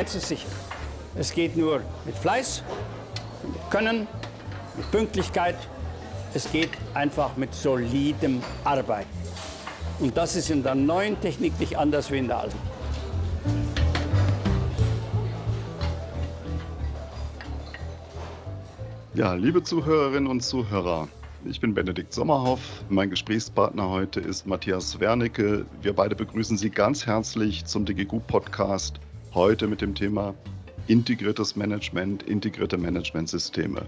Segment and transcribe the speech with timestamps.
[0.00, 0.48] eins ist sicher.
[1.14, 2.62] Es geht nur mit Fleiß,
[3.42, 4.06] mit Können,
[4.74, 5.56] mit Pünktlichkeit.
[6.32, 9.10] Es geht einfach mit solidem Arbeiten.
[9.98, 12.58] Und das ist in der neuen Technik nicht anders wie in der alten.
[19.12, 21.08] Ja, liebe Zuhörerinnen und Zuhörer,
[21.44, 22.60] ich bin Benedikt Sommerhoff.
[22.88, 25.66] Mein Gesprächspartner heute ist Matthias Wernicke.
[25.82, 28.98] Wir beide begrüßen Sie ganz herzlich zum DGGU-Podcast.
[29.32, 30.34] Heute mit dem Thema
[30.88, 33.86] integriertes Management, integrierte Managementsysteme.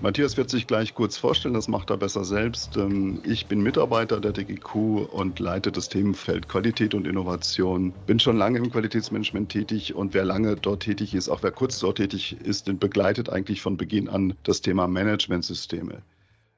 [0.00, 2.78] Matthias wird sich gleich kurz vorstellen, das macht er besser selbst.
[2.78, 4.74] Ähm, ich bin Mitarbeiter der DGQ
[5.12, 7.92] und leite das Themenfeld Qualität und Innovation.
[8.06, 11.78] Bin schon lange im Qualitätsmanagement tätig und wer lange dort tätig ist, auch wer kurz
[11.78, 16.00] dort tätig ist, begleitet eigentlich von Beginn an das Thema Managementsysteme.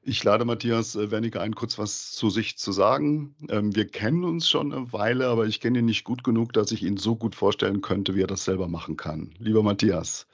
[0.05, 3.35] Ich lade Matthias äh, Wernicke ein, kurz was zu sich zu sagen.
[3.49, 6.71] Ähm, wir kennen uns schon eine Weile, aber ich kenne ihn nicht gut genug, dass
[6.71, 9.33] ich ihn so gut vorstellen könnte, wie er das selber machen kann.
[9.37, 10.27] Lieber Matthias,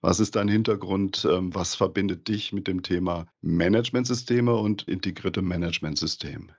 [0.00, 1.26] was ist dein Hintergrund?
[1.30, 6.56] Ähm, was verbindet dich mit dem Thema Managementsysteme und integrierte Managementsysteme?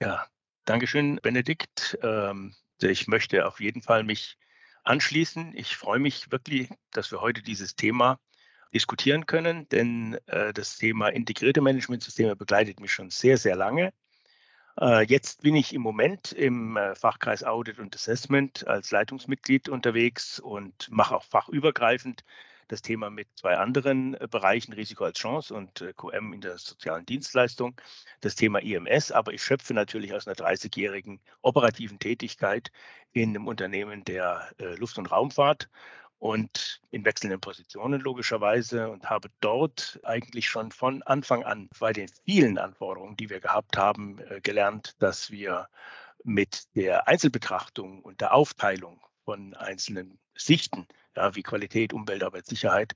[0.00, 0.26] Ja,
[0.64, 1.98] Dankeschön, Benedikt.
[2.02, 4.38] Ähm, ich möchte auf jeden Fall mich
[4.84, 5.52] anschließen.
[5.56, 8.18] Ich freue mich wirklich, dass wir heute dieses Thema
[8.72, 13.92] diskutieren können, denn äh, das Thema integrierte Managementsysteme begleitet mich schon sehr, sehr lange.
[14.80, 20.40] Äh, jetzt bin ich im Moment im äh, Fachkreis Audit und Assessment als Leitungsmitglied unterwegs
[20.40, 22.24] und mache auch fachübergreifend
[22.68, 27.04] das Thema mit zwei anderen äh, Bereichen, Risiko als Chance und QM in der sozialen
[27.04, 27.78] Dienstleistung,
[28.20, 29.12] das Thema IMS.
[29.12, 32.70] Aber ich schöpfe natürlich aus einer 30-jährigen operativen Tätigkeit
[33.12, 35.68] in einem Unternehmen der Luft- und Raumfahrt
[36.20, 42.08] und in wechselnden Positionen logischerweise und habe dort eigentlich schon von Anfang an bei den
[42.26, 45.68] vielen Anforderungen, die wir gehabt haben, äh, gelernt, dass wir
[46.22, 50.86] mit der Einzelbetrachtung und der Aufteilung von einzelnen Sichten,
[51.16, 52.94] ja, wie Qualität, Umwelt, Arbeitssicherheit,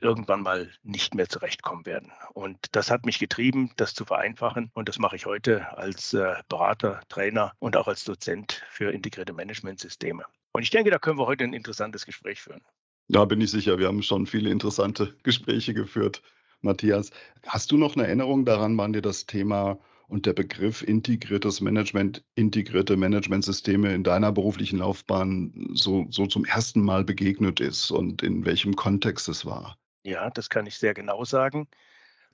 [0.00, 2.12] irgendwann mal nicht mehr zurechtkommen werden.
[2.34, 4.70] Und das hat mich getrieben, das zu vereinfachen.
[4.74, 9.32] Und das mache ich heute als äh, Berater, Trainer und auch als Dozent für integrierte
[9.32, 10.24] Managementsysteme.
[10.58, 12.62] Und ich denke, da können wir heute ein interessantes Gespräch führen.
[13.06, 16.20] Da bin ich sicher, wir haben schon viele interessante Gespräche geführt.
[16.62, 17.12] Matthias,
[17.46, 22.24] hast du noch eine Erinnerung daran, wann dir das Thema und der Begriff integriertes Management,
[22.34, 28.44] integrierte Managementsysteme in deiner beruflichen Laufbahn so, so zum ersten Mal begegnet ist und in
[28.44, 29.78] welchem Kontext es war?
[30.02, 31.68] Ja, das kann ich sehr genau sagen.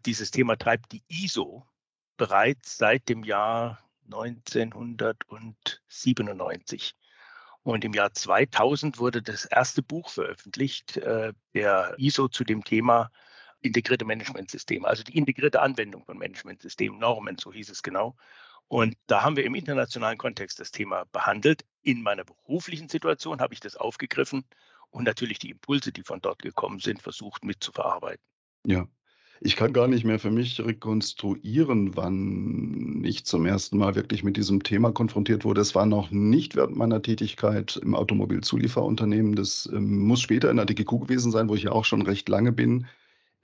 [0.06, 1.66] Dieses Thema treibt die ISO
[2.16, 6.94] bereits seit dem Jahr 1997.
[7.64, 13.10] Und im Jahr 2000 wurde das erste Buch veröffentlicht, äh, der ISO zu dem Thema
[13.62, 18.16] integrierte Managementsysteme, also die integrierte Anwendung von Managementsystemen, Normen, so hieß es genau.
[18.68, 21.64] Und da haben wir im internationalen Kontext das Thema behandelt.
[21.82, 24.44] In meiner beruflichen Situation habe ich das aufgegriffen
[24.90, 28.24] und natürlich die Impulse, die von dort gekommen sind, versucht mitzuverarbeiten.
[28.66, 28.86] Ja,
[29.44, 34.38] ich kann gar nicht mehr für mich rekonstruieren, wann ich zum ersten Mal wirklich mit
[34.38, 35.60] diesem Thema konfrontiert wurde.
[35.60, 39.34] Es war noch nicht während meiner Tätigkeit im Automobilzulieferunternehmen.
[39.34, 42.26] Das ähm, muss später in der DGQ gewesen sein, wo ich ja auch schon recht
[42.30, 42.86] lange bin.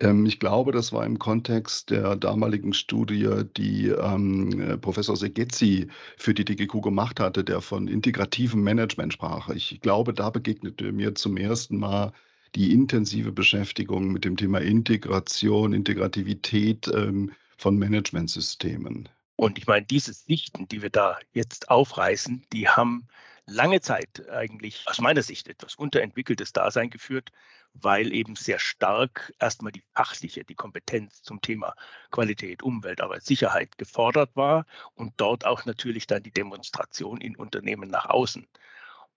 [0.01, 5.89] Ähm, ich glaube, das war im Kontext der damaligen Studie, die ähm, äh, Professor Segezzi
[6.17, 9.51] für die DGQ gemacht hatte, der von integrativem Management sprach.
[9.51, 12.13] Ich glaube, da begegnete mir zum ersten Mal
[12.55, 19.09] die intensive Beschäftigung mit dem Thema Integration, Integrativität ähm, von Managementsystemen.
[19.37, 23.07] Und ich meine, diese Sichten, die wir da jetzt aufreißen, die haben
[23.47, 27.31] lange Zeit eigentlich aus meiner Sicht etwas unterentwickeltes Dasein geführt,
[27.75, 31.75] weil eben sehr stark erstmal die fachliche, die Kompetenz zum Thema
[32.11, 38.07] Qualität, Umwelt, Arbeitssicherheit gefordert war und dort auch natürlich dann die Demonstration in Unternehmen nach
[38.07, 38.47] außen.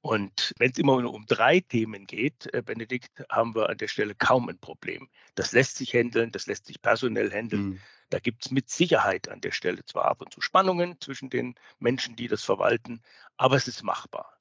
[0.03, 3.87] Und wenn es immer nur um drei Themen geht, äh, Benedikt, haben wir an der
[3.87, 5.07] Stelle kaum ein Problem.
[5.35, 7.69] Das lässt sich handeln, das lässt sich personell handeln.
[7.69, 7.79] Mhm.
[8.09, 11.55] Da gibt es mit Sicherheit an der Stelle zwar ab und zu Spannungen zwischen den
[11.79, 13.01] Menschen, die das verwalten,
[13.37, 14.37] aber es ist machbar.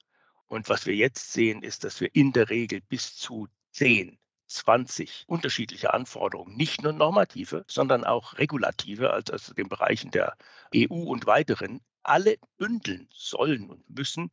[0.47, 5.23] Und was wir jetzt sehen, ist, dass wir in der Regel bis zu 10, 20
[5.27, 10.35] unterschiedliche Anforderungen, nicht nur normative, sondern auch regulative, also aus den Bereichen der
[10.75, 14.29] EU und weiteren, alle bündeln sollen und müssen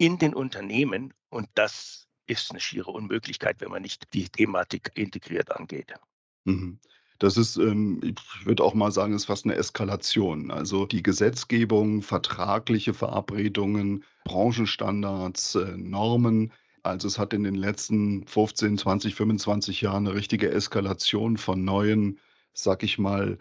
[0.00, 1.12] in den Unternehmen.
[1.28, 5.92] Und das ist eine schiere Unmöglichkeit, wenn man nicht die Thematik integriert angeht.
[6.44, 6.80] Mhm.
[7.18, 10.50] Das ist, ähm, ich würde auch mal sagen, ist fast eine Eskalation.
[10.50, 16.50] Also die Gesetzgebung, vertragliche Verabredungen, Branchenstandards, äh, Normen.
[16.82, 22.18] Also es hat in den letzten 15, 20, 25 Jahren eine richtige Eskalation von neuen,
[22.54, 23.36] sag ich mal,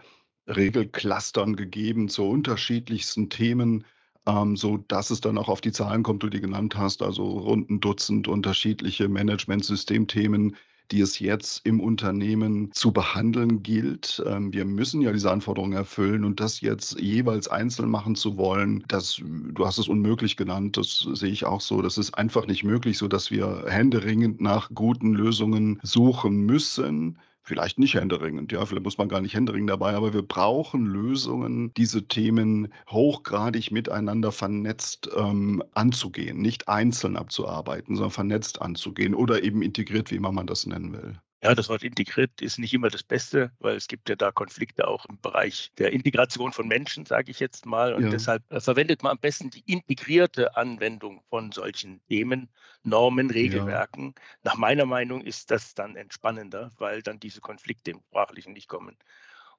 [0.46, 3.86] Regelclustern gegeben zu unterschiedlichsten Themen
[4.28, 7.24] ähm, so dass es dann auch auf die Zahlen kommt, die du genannt hast, also
[7.26, 10.56] rund ein Dutzend unterschiedliche Management-Systemthemen,
[10.92, 14.24] die es jetzt im Unternehmen zu behandeln gilt.
[14.26, 18.84] Ähm, wir müssen ja diese Anforderungen erfüllen und das jetzt jeweils einzeln machen zu wollen,
[18.88, 21.82] das, du hast es unmöglich genannt, das sehe ich auch so.
[21.82, 27.18] Das ist einfach nicht möglich, so dass wir händeringend nach guten Lösungen suchen müssen
[27.50, 31.74] vielleicht nicht händeringend, ja, vielleicht muss man gar nicht händeringend dabei, aber wir brauchen Lösungen,
[31.74, 39.64] diese Themen hochgradig miteinander vernetzt ähm, anzugehen, nicht einzeln abzuarbeiten, sondern vernetzt anzugehen oder eben
[39.64, 41.20] integriert, wie immer man das nennen will.
[41.42, 44.88] Ja, das Wort integriert ist nicht immer das Beste, weil es gibt ja da Konflikte
[44.88, 47.94] auch im Bereich der Integration von Menschen, sage ich jetzt mal.
[47.94, 48.10] Und ja.
[48.10, 52.50] deshalb äh, verwendet man am besten die integrierte Anwendung von solchen Themen,
[52.84, 54.16] Normen, Regelwerken.
[54.18, 54.24] Ja.
[54.44, 58.98] Nach meiner Meinung ist das dann entspannender, weil dann diese Konflikte im Sprachlichen nicht kommen.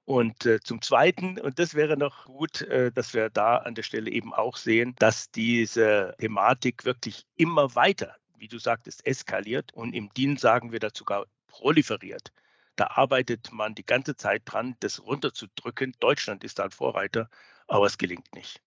[0.05, 3.85] Und äh, zum Zweiten, und das wäre noch gut, äh, dass wir da an der
[3.85, 9.73] Stelle eben auch sehen, dass diese Thematik wirklich immer weiter, wie du sagtest, eskaliert.
[9.73, 11.27] Und im DIN sagen wir dazu sogar
[11.61, 12.33] proliferiert.
[12.77, 15.95] Da arbeitet man die ganze Zeit dran, das runterzudrücken.
[16.01, 17.29] Deutschland ist da ein Vorreiter,
[17.69, 18.63] aber es gelingt nicht.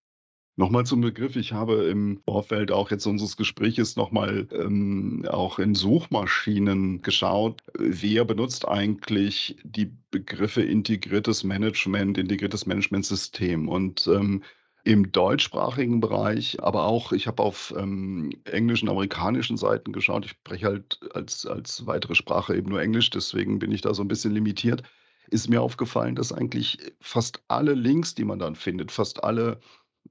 [0.55, 1.35] Nochmal zum Begriff.
[1.35, 7.63] Ich habe im Vorfeld auch jetzt unseres Gespräches nochmal ähm, auch in Suchmaschinen geschaut.
[7.73, 13.67] Wer benutzt eigentlich die Begriffe integriertes Management, integriertes Managementsystem?
[13.67, 14.43] Und ähm,
[14.83, 20.25] im deutschsprachigen Bereich, aber auch, ich habe auf ähm, englischen, amerikanischen Seiten geschaut.
[20.25, 24.03] Ich spreche halt als, als weitere Sprache eben nur Englisch, deswegen bin ich da so
[24.03, 24.83] ein bisschen limitiert.
[25.29, 29.61] Ist mir aufgefallen, dass eigentlich fast alle Links, die man dann findet, fast alle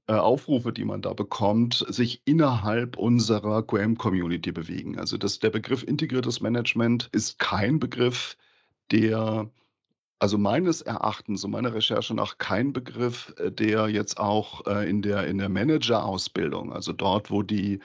[0.07, 4.97] äh, Aufrufe, die man da bekommt, sich innerhalb unserer QM-Community bewegen.
[4.97, 8.37] Also das, der Begriff integriertes Management ist kein Begriff,
[8.91, 9.51] der
[10.23, 15.01] also meines Erachtens und meiner Recherche nach kein Begriff, äh, der jetzt auch äh, in
[15.01, 17.81] der, in der Manager-Ausbildung, also dort, wo die,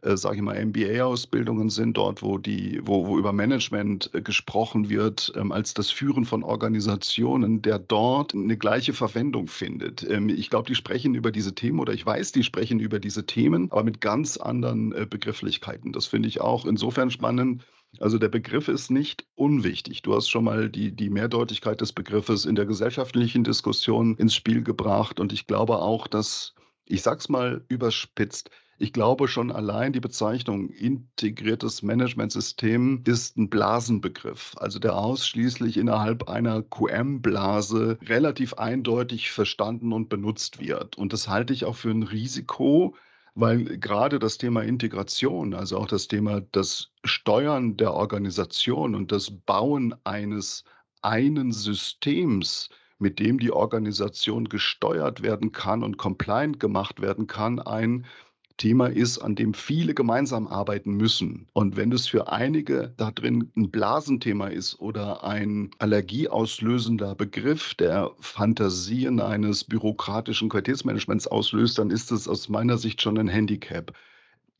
[0.00, 5.30] äh, sage ich mal, MBA-Ausbildungen sind, dort, wo, die, wo, wo über Management gesprochen wird,
[5.36, 10.08] ähm, als das Führen von Organisationen, der dort eine gleiche Verwendung findet.
[10.10, 13.26] Ähm, ich glaube, die sprechen über diese Themen oder ich weiß, die sprechen über diese
[13.26, 15.92] Themen, aber mit ganz anderen Begrifflichkeiten.
[15.92, 17.62] Das finde ich auch insofern spannend
[18.00, 20.02] also der Begriff ist nicht unwichtig.
[20.02, 24.62] Du hast schon mal die, die Mehrdeutigkeit des Begriffes in der gesellschaftlichen Diskussion ins Spiel
[24.62, 25.20] gebracht.
[25.20, 26.54] Und ich glaube auch, dass,
[26.86, 34.54] ich sag's mal überspitzt, ich glaube schon allein die Bezeichnung integriertes Managementsystem ist ein Blasenbegriff,
[34.56, 40.98] also der ausschließlich innerhalb einer QM-Blase relativ eindeutig verstanden und benutzt wird.
[40.98, 42.96] Und das halte ich auch für ein Risiko,
[43.34, 49.30] weil gerade das Thema Integration, also auch das Thema das Steuern der Organisation und das
[49.30, 50.64] Bauen eines
[51.02, 58.06] einen Systems, mit dem die Organisation gesteuert werden kann und compliant gemacht werden kann, ein
[58.56, 61.48] Thema ist, an dem viele gemeinsam arbeiten müssen.
[61.52, 68.12] Und wenn es für einige da drin ein Blasenthema ist oder ein allergieauslösender Begriff, der
[68.20, 73.92] Fantasien eines bürokratischen Qualitätsmanagements auslöst, dann ist es aus meiner Sicht schon ein Handicap.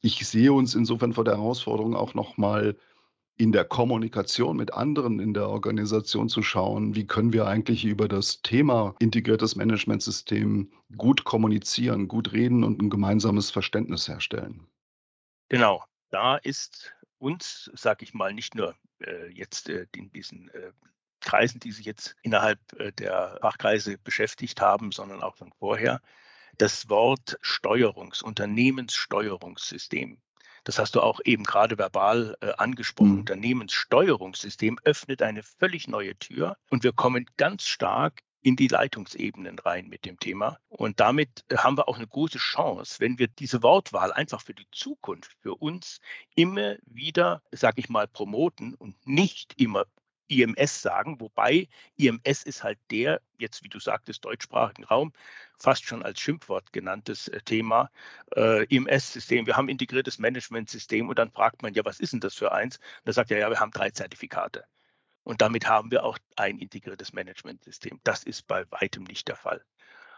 [0.00, 2.76] Ich sehe uns insofern vor der Herausforderung auch nochmal
[3.36, 8.06] in der Kommunikation mit anderen in der Organisation zu schauen, wie können wir eigentlich über
[8.06, 14.66] das Thema integriertes Managementsystem gut kommunizieren, gut reden und ein gemeinsames Verständnis herstellen.
[15.48, 20.70] Genau, da ist uns, sage ich mal, nicht nur äh, jetzt äh, in diesen äh,
[21.20, 26.00] Kreisen, die sich jetzt innerhalb äh, der Fachkreise beschäftigt haben, sondern auch schon vorher,
[26.58, 30.18] das Wort Steuerungs-, Unternehmenssteuerungssystem
[30.64, 33.12] das hast du auch eben gerade verbal äh, angesprochen.
[33.12, 33.18] Mhm.
[33.20, 39.88] Unternehmenssteuerungssystem öffnet eine völlig neue Tür und wir kommen ganz stark in die Leitungsebenen rein
[39.88, 40.58] mit dem Thema.
[40.68, 44.66] Und damit haben wir auch eine große Chance, wenn wir diese Wortwahl einfach für die
[44.70, 46.00] Zukunft, für uns
[46.34, 49.86] immer wieder, sage ich mal, promoten und nicht immer
[50.28, 55.12] IMS sagen, wobei IMS ist halt der, jetzt wie du sagtest, deutschsprachigen Raum,
[55.58, 57.90] fast schon als Schimpfwort genanntes äh, Thema,
[58.36, 59.46] äh, IMS-System.
[59.46, 62.80] Wir haben integriertes Management-System und dann fragt man, ja, was ist denn das für eins?
[63.04, 64.64] Da sagt er, ja, wir haben drei Zertifikate.
[65.22, 68.00] Und damit haben wir auch ein integriertes Management-System.
[68.04, 69.64] Das ist bei weitem nicht der Fall.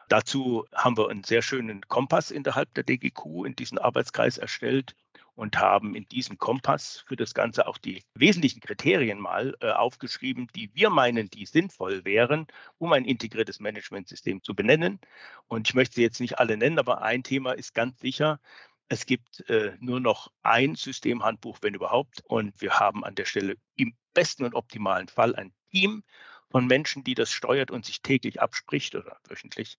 [0.08, 4.94] Dazu haben wir einen sehr schönen Kompass innerhalb der DGQ in diesem Arbeitskreis erstellt,
[5.36, 10.48] und haben in diesem Kompass für das Ganze auch die wesentlichen Kriterien mal äh, aufgeschrieben,
[10.56, 12.46] die wir meinen, die sinnvoll wären,
[12.78, 14.98] um ein integriertes Managementsystem zu benennen.
[15.46, 18.40] Und ich möchte sie jetzt nicht alle nennen, aber ein Thema ist ganz sicher.
[18.88, 22.22] Es gibt äh, nur noch ein Systemhandbuch, wenn überhaupt.
[22.24, 26.02] Und wir haben an der Stelle im besten und optimalen Fall ein Team
[26.50, 29.76] von Menschen, die das steuert und sich täglich abspricht oder wöchentlich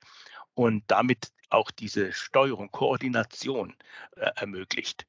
[0.53, 3.75] und damit auch diese Steuerung, Koordination
[4.15, 5.07] äh, ermöglicht.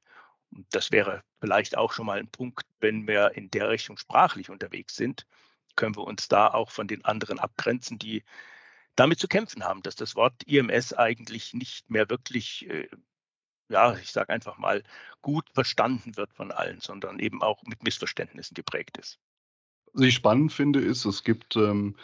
[0.51, 4.51] Und das wäre vielleicht auch schon mal ein Punkt, wenn wir in der Richtung sprachlich
[4.51, 5.27] unterwegs sind,
[5.77, 8.25] können wir uns da auch von den anderen abgrenzen, die
[8.97, 12.89] damit zu kämpfen haben, dass das Wort IMS eigentlich nicht mehr wirklich, äh,
[13.69, 14.83] ja, ich sage einfach mal,
[15.23, 19.21] gut verstanden wird von allen, sondern eben auch mit Missverständnissen geprägt ist.
[19.93, 21.95] Was ich spannend finde, ist, es gibt ähm,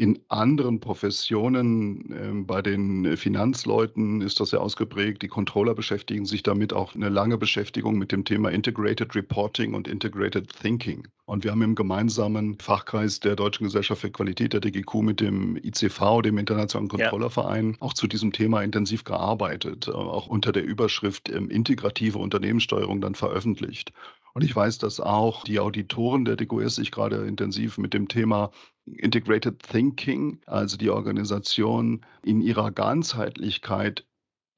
[0.00, 5.20] in anderen Professionen, ähm, bei den Finanzleuten ist das ja ausgeprägt.
[5.20, 9.86] Die Controller beschäftigen sich damit auch eine lange Beschäftigung mit dem Thema Integrated Reporting und
[9.86, 11.06] Integrated Thinking.
[11.26, 15.56] Und wir haben im gemeinsamen Fachkreis der Deutschen Gesellschaft für Qualität der DGQ mit dem
[15.56, 17.76] ICV, dem Internationalen Controllerverein, ja.
[17.80, 23.14] auch zu diesem Thema intensiv gearbeitet, äh, auch unter der Überschrift ähm, integrative Unternehmenssteuerung dann
[23.14, 23.92] veröffentlicht.
[24.32, 28.50] Und ich weiß, dass auch die Auditoren der DGOS sich gerade intensiv mit dem Thema
[28.86, 34.06] Integrated Thinking, also die Organisation in ihrer Ganzheitlichkeit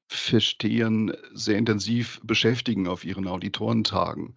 [0.07, 4.35] verstehen, sehr intensiv beschäftigen auf ihren Auditorentagen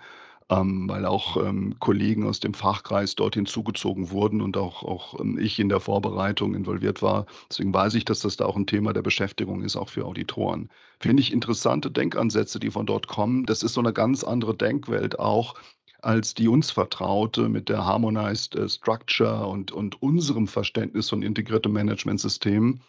[0.49, 5.39] ähm, weil auch ähm, Kollegen aus dem Fachkreis dorthin zugezogen wurden und auch, auch ähm,
[5.39, 7.27] ich in der Vorbereitung involviert war.
[7.51, 10.71] Deswegen weiß ich, dass das da auch ein Thema der Beschäftigung ist, auch für Auditoren.
[11.01, 13.45] Finde ich interessante Denkansätze, die von dort kommen.
[13.47, 15.55] Das ist so eine ganz andere Denkwelt auch
[16.03, 21.73] als die uns vertraute mit der Harmonized äh, Structure und, und unserem Verständnis von integriertem
[21.73, 22.81] Managementsystem.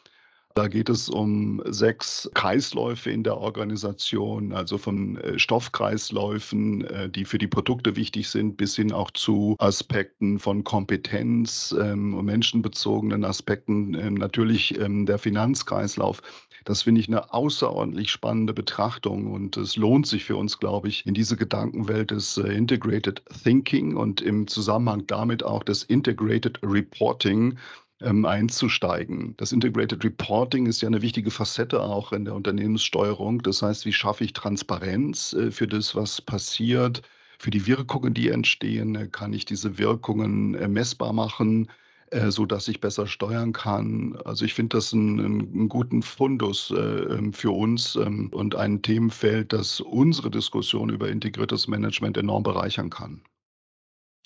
[0.57, 7.25] Da geht es um sechs Kreisläufe in der Organisation, also von äh, Stoffkreisläufen, äh, die
[7.25, 13.23] für die Produkte wichtig sind, bis hin auch zu Aspekten von Kompetenz ähm, und menschenbezogenen
[13.23, 16.23] Aspekten, ähm, natürlich ähm, der Finanzkreislauf.
[16.65, 21.05] Das finde ich eine außerordentlich spannende Betrachtung und es lohnt sich für uns, glaube ich,
[21.05, 27.59] in diese Gedankenwelt des äh, Integrated Thinking und im Zusammenhang damit auch des Integrated Reporting
[28.01, 29.35] ähm, einzusteigen.
[29.37, 33.41] Das Integrated Reporting ist ja eine wichtige Facette auch in der Unternehmenssteuerung.
[33.41, 37.01] Das heißt, wie schaffe ich Transparenz äh, für das, was passiert,
[37.39, 39.11] für die Wirkungen, die entstehen?
[39.11, 41.67] Kann ich diese Wirkungen äh, messbar machen?
[42.11, 44.17] Äh, so dass ich besser steuern kann.
[44.23, 48.81] Also ich finde das einen, einen, guten Fundus äh, ähm, für uns ähm, und ein
[48.81, 53.21] Themenfeld, das unsere Diskussion über integriertes Management enorm bereichern kann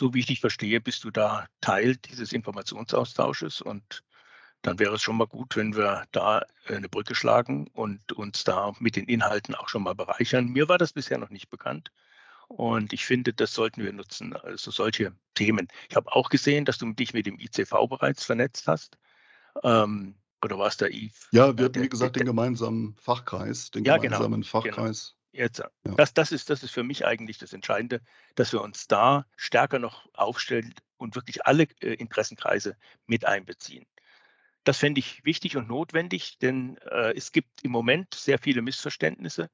[0.02, 4.04] so wie ich dich verstehe, bist du da Teil dieses Informationsaustausches und
[4.64, 8.74] dann wäre es schon mal gut, wenn wir da eine Brücke schlagen und uns da
[8.80, 10.48] mit den Inhalten auch schon mal bereichern.
[10.48, 11.92] Mir war das bisher noch nicht bekannt.
[12.48, 15.68] Und ich finde, das sollten wir nutzen, also solche Themen.
[15.88, 18.98] Ich habe auch gesehen, dass du dich mit dem ICV bereits vernetzt hast.
[19.64, 21.30] Ähm, oder war es der IF?
[21.32, 25.16] Ja, wir hatten, wie gesagt, den gemeinsamen Fachkreis, den ja, genau, gemeinsamen genau, Fachkreis.
[25.32, 25.70] Jetzt, ja.
[25.84, 28.02] das, das, ist, das ist für mich eigentlich das Entscheidende,
[28.36, 33.86] dass wir uns da stärker noch aufstellen und wirklich alle äh, Interessenkreise mit einbeziehen.
[34.64, 39.50] Das fände ich wichtig und notwendig, denn äh, es gibt im Moment sehr viele Missverständnisse.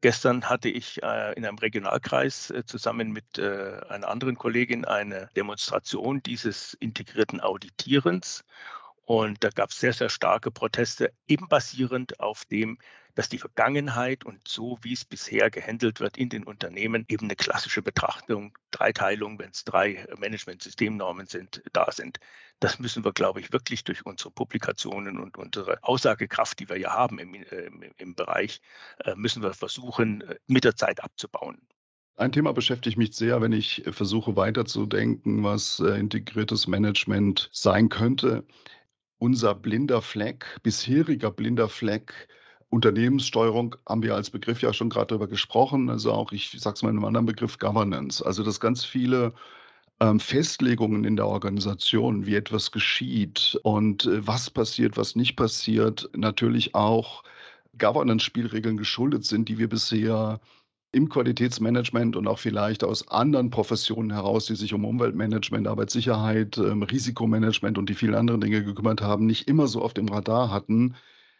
[0.00, 5.28] Gestern hatte ich äh, in einem Regionalkreis äh, zusammen mit äh, einer anderen Kollegin eine
[5.36, 8.44] Demonstration dieses integrierten Auditierens.
[9.04, 12.78] Und da gab es sehr, sehr starke Proteste, eben basierend auf dem,
[13.14, 17.36] dass die Vergangenheit und so, wie es bisher gehandelt wird in den Unternehmen, eben eine
[17.36, 22.18] klassische Betrachtung, Dreiteilung, wenn es drei Management-Systemnormen sind, da sind.
[22.60, 26.92] Das müssen wir, glaube ich, wirklich durch unsere Publikationen und unsere Aussagekraft, die wir ja
[26.92, 28.60] haben im, äh, im Bereich,
[29.04, 31.60] äh, müssen wir versuchen, äh, mit der Zeit abzubauen.
[32.16, 38.44] Ein Thema beschäftigt mich sehr, wenn ich versuche weiterzudenken, was integriertes Management sein könnte.
[39.18, 42.28] Unser blinder Fleck, bisheriger blinder Fleck
[42.72, 45.90] Unternehmenssteuerung haben wir als Begriff ja schon gerade darüber gesprochen.
[45.90, 48.24] Also auch, ich sage es mal in einem anderen Begriff, Governance.
[48.24, 49.34] Also dass ganz viele
[50.00, 56.08] ähm, Festlegungen in der Organisation, wie etwas geschieht und äh, was passiert, was nicht passiert,
[56.16, 57.24] natürlich auch
[57.78, 60.40] Governance-Spielregeln geschuldet sind, die wir bisher
[60.92, 66.82] im Qualitätsmanagement und auch vielleicht aus anderen Professionen heraus, die sich um Umweltmanagement, Arbeitssicherheit, ähm,
[66.82, 70.94] Risikomanagement und die vielen anderen Dinge gekümmert haben, nicht immer so auf dem Radar hatten,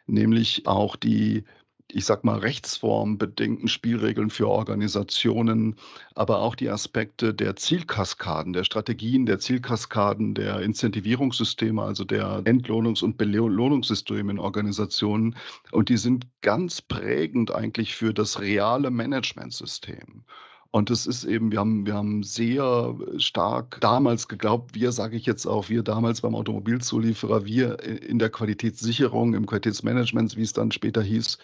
[0.06, 1.44] nämlich auch die,
[1.88, 5.76] ich sag mal, rechtsformbedingten Spielregeln für Organisationen,
[6.14, 13.04] aber auch die Aspekte der Zielkaskaden, der Strategien, der Zielkaskaden, der Incentivierungssysteme, also der Entlohnungs-
[13.04, 15.36] und Belohnungssysteme in Organisationen.
[15.70, 20.24] Und die sind ganz prägend eigentlich für das reale Managementsystem.
[20.72, 25.26] Und es ist eben, wir haben, wir haben sehr stark damals geglaubt, wir sage ich
[25.26, 30.72] jetzt auch, wir damals beim Automobilzulieferer, wir in der Qualitätssicherung, im Qualitätsmanagement, wie es dann
[30.72, 31.36] später hieß,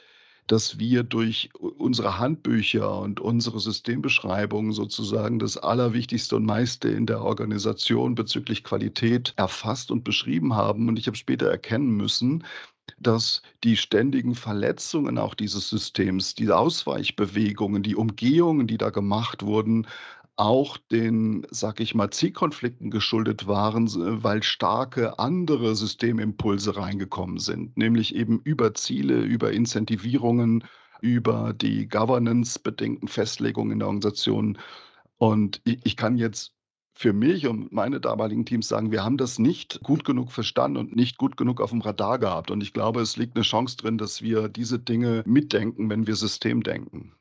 [0.46, 7.22] dass wir durch unsere Handbücher und unsere Systembeschreibungen sozusagen das Allerwichtigste und meiste in der
[7.22, 10.88] Organisation bezüglich Qualität erfasst und beschrieben haben.
[10.88, 12.44] Und ich habe später erkennen müssen,
[12.98, 19.86] dass die ständigen Verletzungen auch dieses Systems, die Ausweichbewegungen, die Umgehungen, die da gemacht wurden,
[20.36, 23.88] auch den, sag ich mal, Zielkonflikten geschuldet waren,
[24.22, 30.62] weil starke andere Systemimpulse reingekommen sind, nämlich eben über Ziele, über Incentivierungen,
[31.00, 34.58] über die governance-bedingten Festlegungen in der Organisation.
[35.18, 36.52] Und ich kann jetzt
[36.98, 40.96] für mich und meine damaligen Teams sagen, wir haben das nicht gut genug verstanden und
[40.96, 42.50] nicht gut genug auf dem Radar gehabt.
[42.50, 46.16] Und ich glaube, es liegt eine Chance drin, dass wir diese Dinge mitdenken, wenn wir
[46.16, 47.14] System denken.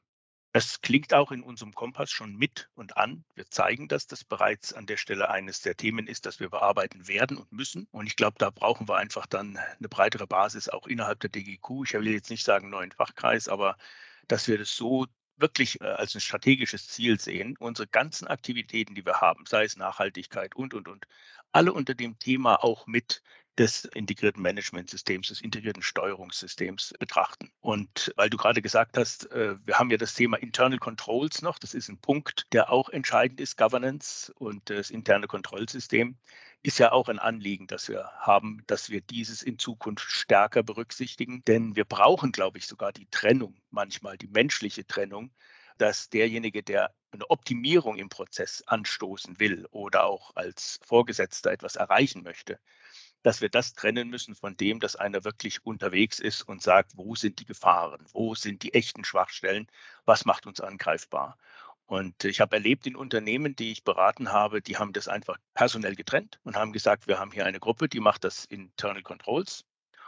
[0.52, 3.24] Das klingt auch in unserem Kompass schon mit und an.
[3.36, 7.08] Wir zeigen, dass das bereits an der Stelle eines der Themen ist, das wir bearbeiten
[7.08, 7.88] werden und müssen.
[7.92, 11.84] Und ich glaube, da brauchen wir einfach dann eine breitere Basis auch innerhalb der DGQ.
[11.86, 13.78] Ich will jetzt nicht sagen neuen Fachkreis, aber
[14.28, 15.06] dass wir das so
[15.38, 19.78] wirklich äh, als ein strategisches Ziel sehen, unsere ganzen Aktivitäten, die wir haben, sei es
[19.78, 21.06] Nachhaltigkeit und, und, und,
[21.52, 23.24] alle unter dem Thema auch mit
[23.58, 27.52] des integrierten Managementsystems, des integrierten Steuerungssystems betrachten.
[27.60, 31.58] Und weil du gerade gesagt hast, äh, wir haben ja das Thema Internal Controls noch,
[31.58, 36.18] das ist ein Punkt, der auch entscheidend ist, Governance und das interne Kontrollsystem
[36.68, 41.42] ist ja auch ein Anliegen, das wir haben, dass wir dieses in Zukunft stärker berücksichtigen.
[41.46, 45.32] Denn wir brauchen, glaube ich, sogar die Trennung, manchmal die menschliche Trennung,
[45.78, 52.22] dass derjenige, der eine Optimierung im Prozess anstoßen will oder auch als Vorgesetzter etwas erreichen
[52.24, 52.60] möchte,
[53.24, 57.16] dass wir das trennen müssen von dem, dass einer wirklich unterwegs ist und sagt, wo
[57.16, 59.68] sind die Gefahren, wo sind die echten Schwachstellen,
[60.04, 61.38] was macht uns angreifbar.
[61.88, 65.96] Und ich habe erlebt in Unternehmen, die ich beraten habe, die haben das einfach personell
[65.96, 69.64] getrennt und haben gesagt, wir haben hier eine Gruppe, die macht das Internal Controls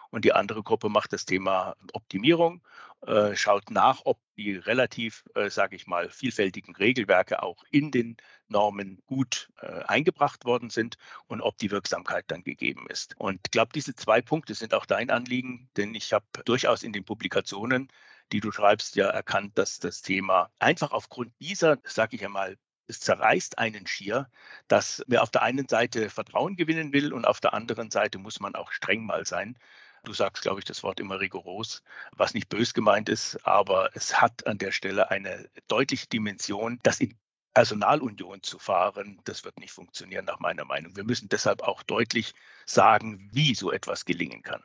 [0.10, 2.62] und die andere Gruppe macht das Thema Optimierung,
[3.06, 8.18] äh, schaut nach, ob die relativ, äh, sage ich mal, vielfältigen Regelwerke auch in den
[8.50, 13.16] Normen gut äh, eingebracht worden sind und ob die Wirksamkeit dann gegeben ist.
[13.18, 16.92] Und ich glaube, diese zwei Punkte sind auch dein Anliegen, denn ich habe durchaus in
[16.92, 17.90] den Publikationen,
[18.32, 23.00] die du schreibst, ja erkannt, dass das Thema einfach aufgrund dieser, sage ich einmal, es
[23.00, 24.30] zerreißt einen schier,
[24.68, 28.40] dass wer auf der einen Seite Vertrauen gewinnen will und auf der anderen Seite muss
[28.40, 29.58] man auch streng mal sein.
[30.04, 34.20] Du sagst, glaube ich, das Wort immer rigoros, was nicht bös gemeint ist, aber es
[34.22, 37.16] hat an der Stelle eine deutliche Dimension, das in
[37.54, 40.96] Personalunion zu fahren, das wird nicht funktionieren nach meiner Meinung.
[40.96, 42.34] Wir müssen deshalb auch deutlich
[42.66, 44.64] sagen, wie so etwas gelingen kann.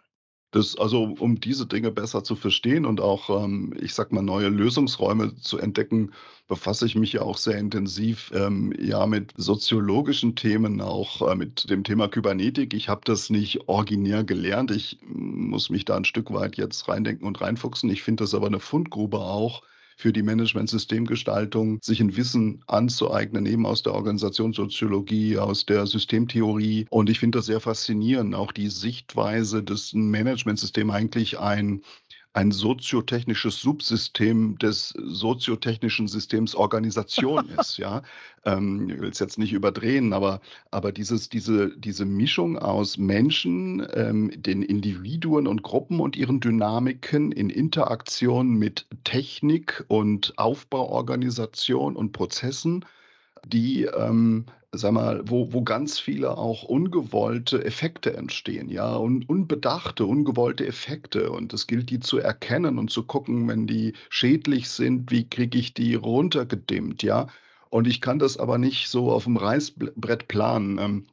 [0.55, 4.49] Das, also um diese Dinge besser zu verstehen und auch, ähm, ich sag mal, neue
[4.49, 6.12] Lösungsräume zu entdecken,
[6.47, 11.69] befasse ich mich ja auch sehr intensiv ähm, ja mit soziologischen Themen, auch äh, mit
[11.71, 12.73] dem Thema Kybernetik.
[12.73, 14.71] Ich habe das nicht originär gelernt.
[14.71, 17.90] Ich muss mich da ein Stück weit jetzt reindenken und reinfuchsen.
[17.90, 19.62] Ich finde das aber eine Fundgrube auch
[19.97, 26.87] für die Management-Systemgestaltung, sich ein Wissen anzueignen, eben aus der Organisationssoziologie, aus der Systemtheorie.
[26.91, 31.83] Und ich finde das sehr faszinierend, auch die Sichtweise, dass ein Managementsystem eigentlich ein
[32.35, 37.79] ein soziotechnisches Subsystem des soziotechnischen Systems Organisation ist.
[37.79, 38.03] Ja?
[38.44, 40.40] Ähm, ich will es jetzt nicht überdrehen, aber,
[40.73, 47.31] aber dieses, diese, diese Mischung aus Menschen, ähm, den Individuen und Gruppen und ihren Dynamiken
[47.31, 52.85] in Interaktion mit Technik und Aufbauorganisation und Prozessen,
[53.47, 54.47] die ähm,
[54.79, 61.31] sag mal, wo, wo ganz viele auch ungewollte Effekte entstehen, ja, und unbedachte, ungewollte Effekte.
[61.31, 65.59] Und es gilt, die zu erkennen und zu gucken, wenn die schädlich sind, wie kriege
[65.59, 67.29] ich die runtergedimmt, ja.
[67.71, 71.07] Und ich kann das aber nicht so auf dem Reißbrett planen.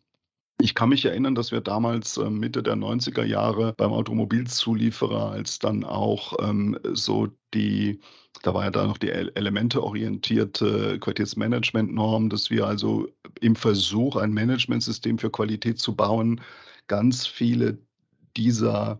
[0.61, 5.31] Ähm, ich kann mich erinnern, dass wir damals äh, Mitte der 90er Jahre beim Automobilzulieferer,
[5.31, 7.99] als dann auch ähm, so die,
[8.43, 13.07] da war ja da noch die elementeorientierte Qualitätsmanagementnorm, dass wir also
[13.41, 16.41] im Versuch, ein Managementsystem für Qualität zu bauen,
[16.87, 17.77] ganz viele
[18.37, 18.99] dieser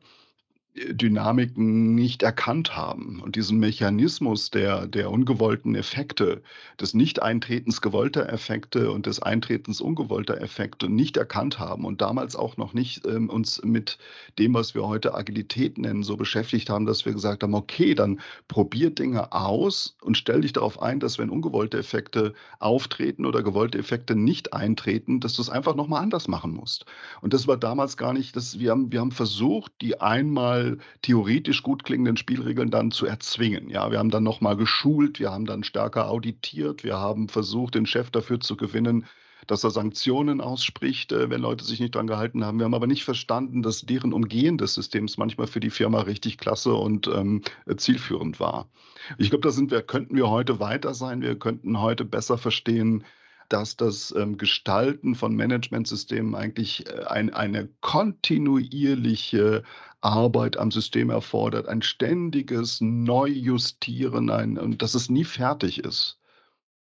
[0.73, 6.41] Dynamiken nicht erkannt haben und diesen Mechanismus der, der ungewollten Effekte,
[6.79, 12.55] des Nicht-Eintretens gewollter Effekte und des Eintretens ungewollter Effekte nicht erkannt haben und damals auch
[12.55, 13.97] noch nicht ähm, uns mit
[14.39, 18.21] dem, was wir heute Agilität nennen, so beschäftigt haben, dass wir gesagt haben, okay, dann
[18.47, 23.77] probier Dinge aus und stell dich darauf ein, dass wenn ungewollte Effekte auftreten oder gewollte
[23.77, 26.85] Effekte nicht eintreten, dass du es einfach nochmal anders machen musst.
[27.19, 30.77] Und das war damals gar nicht, das, wir, haben, wir haben versucht, die einmal mal
[31.01, 33.69] theoretisch gut klingenden Spielregeln dann zu erzwingen.
[33.69, 37.85] Ja, wir haben dann nochmal geschult, wir haben dann stärker auditiert, wir haben versucht, den
[37.85, 39.05] Chef dafür zu gewinnen,
[39.47, 42.59] dass er Sanktionen ausspricht, äh, wenn Leute sich nicht dran gehalten haben.
[42.59, 46.37] Wir haben aber nicht verstanden, dass deren Umgehen des Systems manchmal für die Firma richtig
[46.37, 47.41] klasse und ähm,
[47.75, 48.69] zielführend war.
[49.17, 51.21] Ich glaube, da sind wir, könnten wir heute weiter sein.
[51.21, 53.03] Wir könnten heute besser verstehen,
[53.51, 59.63] dass das ähm, Gestalten von Managementsystemen eigentlich äh, ein, eine kontinuierliche
[60.01, 66.19] Arbeit am System erfordert, ein ständiges Neujustieren, ein, und dass es nie fertig ist.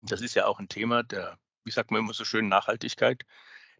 [0.02, 3.24] Das ist ja auch ein Thema der, wie sagt man immer so schön, Nachhaltigkeit,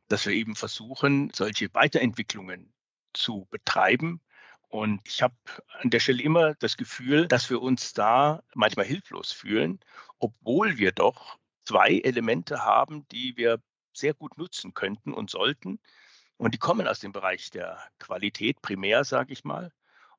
[0.09, 2.73] dass wir eben versuchen, solche Weiterentwicklungen
[3.13, 4.21] zu betreiben.
[4.69, 5.35] Und ich habe
[5.81, 9.81] an der Stelle immer das Gefühl, dass wir uns da manchmal hilflos fühlen,
[10.19, 13.61] obwohl wir doch zwei Elemente haben, die wir
[13.93, 15.79] sehr gut nutzen könnten und sollten.
[16.37, 19.73] Und die kommen aus dem Bereich der Qualität, primär sage ich mal.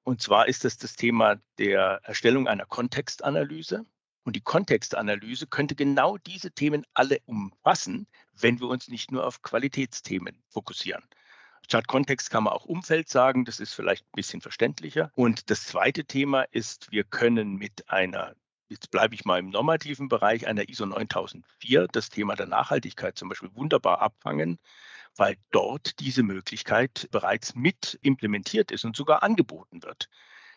[0.03, 3.85] Und zwar ist es das Thema der Erstellung einer Kontextanalyse.
[4.23, 9.41] Und die Kontextanalyse könnte genau diese Themen alle umfassen, wenn wir uns nicht nur auf
[9.41, 11.03] Qualitätsthemen fokussieren.
[11.65, 15.11] Statt Kontext kann man auch Umfeld sagen, das ist vielleicht ein bisschen verständlicher.
[15.15, 18.35] Und das zweite Thema ist, wir können mit einer
[18.69, 23.29] jetzt bleibe ich mal im normativen Bereich einer ISO 9004, das Thema der Nachhaltigkeit zum
[23.29, 24.57] Beispiel wunderbar abfangen,
[25.15, 30.09] weil dort diese Möglichkeit bereits mit implementiert ist und sogar angeboten wird.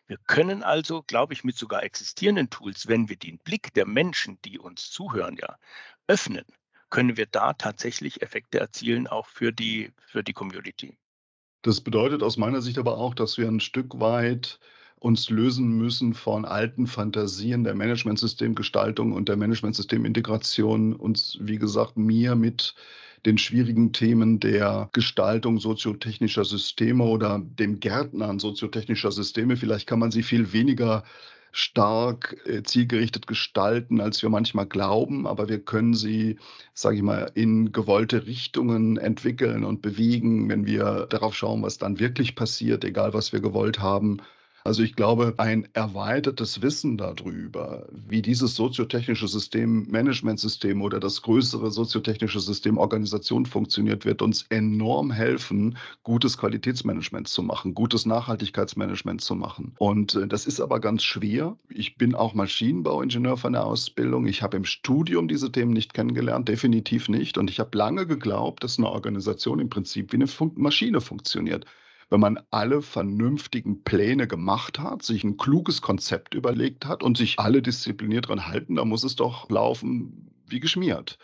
[0.06, 4.38] Wir können also, glaube ich, mit sogar existierenden Tools, wenn wir den Blick der Menschen,
[4.44, 5.56] die uns zuhören, ja,
[6.06, 6.44] öffnen,
[6.90, 10.96] können wir da tatsächlich Effekte erzielen, auch für die, für die Community.
[11.62, 14.60] Das bedeutet aus meiner Sicht aber auch, dass wir ein Stück weit
[15.06, 22.34] uns lösen müssen von alten Fantasien der Managementsystemgestaltung und der Managementsystemintegration, uns, wie gesagt, mir
[22.34, 22.74] mit
[23.24, 29.56] den schwierigen Themen der Gestaltung soziotechnischer Systeme oder dem Gärtnern soziotechnischer Systeme.
[29.56, 31.04] Vielleicht kann man sie viel weniger
[31.52, 36.36] stark äh, zielgerichtet gestalten, als wir manchmal glauben, aber wir können sie,
[36.74, 42.00] sage ich mal, in gewollte Richtungen entwickeln und bewegen, wenn wir darauf schauen, was dann
[42.00, 44.18] wirklich passiert, egal was wir gewollt haben.
[44.66, 51.70] Also ich glaube, ein erweitertes Wissen darüber, wie dieses soziotechnische System, Managementsystem oder das größere
[51.70, 59.36] soziotechnische System Organisation funktioniert, wird uns enorm helfen, gutes Qualitätsmanagement zu machen, gutes Nachhaltigkeitsmanagement zu
[59.36, 59.72] machen.
[59.78, 61.56] Und äh, das ist aber ganz schwer.
[61.68, 64.26] Ich bin auch Maschinenbauingenieur von der Ausbildung.
[64.26, 67.38] Ich habe im Studium diese Themen nicht kennengelernt, definitiv nicht.
[67.38, 71.66] Und ich habe lange geglaubt, dass eine Organisation im Prinzip wie eine Fun Maschine funktioniert
[72.08, 77.38] wenn man alle vernünftigen Pläne gemacht hat, sich ein kluges Konzept überlegt hat und sich
[77.38, 81.18] alle diszipliniert dran halten, dann muss es doch laufen wie geschmiert.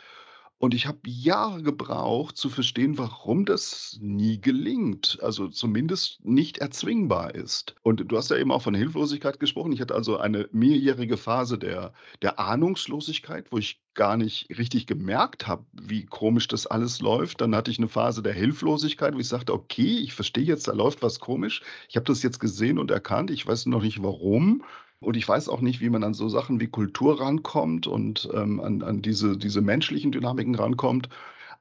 [0.63, 7.35] Und ich habe Jahre gebraucht zu verstehen, warum das nie gelingt, also zumindest nicht erzwingbar
[7.35, 7.75] ist.
[7.83, 9.73] Und du hast ja eben auch von Hilflosigkeit gesprochen.
[9.73, 15.49] Ich hatte also eine mehrjährige Phase der, der Ahnungslosigkeit, wo ich gar nicht richtig gemerkt
[15.49, 17.41] habe, wie komisch das alles läuft.
[17.41, 20.73] Dann hatte ich eine Phase der Hilflosigkeit, wo ich sagte, okay, ich verstehe jetzt, da
[20.75, 21.63] läuft was komisch.
[21.89, 23.33] Ich habe das jetzt gesehen und erkannt.
[23.33, 24.63] Ich weiß noch nicht warum.
[25.03, 28.61] Und ich weiß auch nicht, wie man an so Sachen wie Kultur rankommt und ähm,
[28.61, 31.09] an, an diese, diese menschlichen Dynamiken rankommt.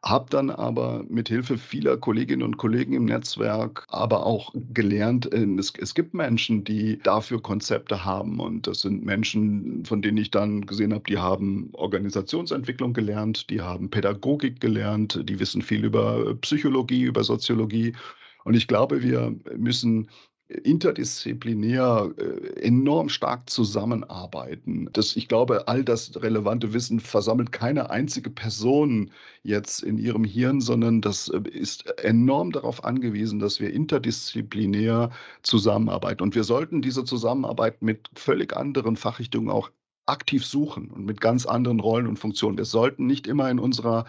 [0.03, 5.45] Habe dann aber mit Hilfe vieler Kolleginnen und Kollegen im Netzwerk aber auch gelernt, äh,
[5.59, 8.39] es, es gibt Menschen, die dafür Konzepte haben.
[8.39, 13.61] Und das sind Menschen, von denen ich dann gesehen habe, die haben Organisationsentwicklung gelernt, die
[13.61, 17.93] haben Pädagogik gelernt, die wissen viel über Psychologie, über Soziologie.
[18.43, 20.09] Und ich glaube, wir müssen
[20.63, 24.89] interdisziplinär äh, enorm stark zusammenarbeiten.
[24.93, 29.11] Das, ich glaube, all das relevante Wissen versammelt keine einzige Person
[29.43, 35.11] jetzt in ihrem Hirn, sondern das äh, ist enorm darauf angewiesen, dass wir interdisziplinär
[35.41, 36.23] zusammenarbeiten.
[36.23, 39.71] Und wir sollten diese Zusammenarbeit mit völlig anderen Fachrichtungen auch
[40.05, 42.57] aktiv suchen und mit ganz anderen Rollen und Funktionen.
[42.57, 44.05] Wir sollten nicht immer in unserer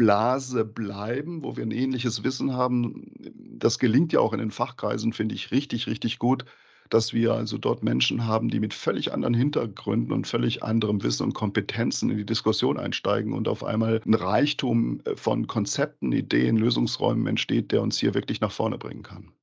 [0.00, 3.12] Blase bleiben, wo wir ein ähnliches Wissen haben.
[3.36, 6.46] Das gelingt ja auch in den Fachkreisen, finde ich richtig, richtig gut,
[6.88, 11.24] dass wir also dort Menschen haben, die mit völlig anderen Hintergründen und völlig anderem Wissen
[11.24, 17.26] und Kompetenzen in die Diskussion einsteigen und auf einmal ein Reichtum von Konzepten, Ideen, Lösungsräumen
[17.26, 19.34] entsteht, der uns hier wirklich nach vorne bringen kann.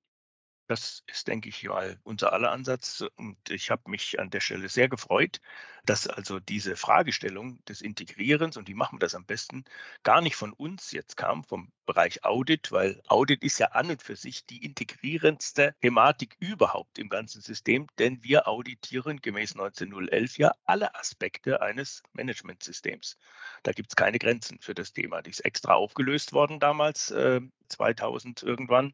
[0.67, 3.03] Das ist, denke ich, mal unser aller Ansatz.
[3.15, 5.39] Und ich habe mich an der Stelle sehr gefreut,
[5.85, 9.63] dass also diese Fragestellung des Integrierens, und wie machen wir das am besten,
[10.03, 14.03] gar nicht von uns jetzt kam, vom Bereich Audit, weil Audit ist ja an und
[14.03, 20.51] für sich die integrierendste Thematik überhaupt im ganzen System, denn wir auditieren gemäß 19011 ja
[20.65, 23.17] alle Aspekte eines Managementsystems.
[23.63, 25.21] Da gibt es keine Grenzen für das Thema.
[25.21, 28.93] Die ist extra aufgelöst worden damals, äh, 2000 irgendwann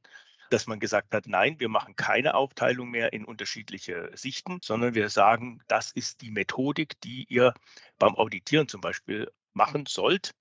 [0.49, 5.09] dass man gesagt hat, nein, wir machen keine Aufteilung mehr in unterschiedliche Sichten, sondern wir
[5.09, 7.53] sagen, das ist die Methodik, die ihr
[7.99, 10.33] beim Auditieren zum Beispiel machen sollt.